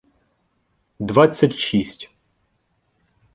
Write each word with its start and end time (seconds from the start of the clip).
Двадцять 0.99 1.55
шість 1.59 2.09